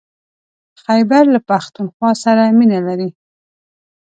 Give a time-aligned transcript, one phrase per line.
[0.83, 3.09] خيبر له پښتونخوا سره مينه لري.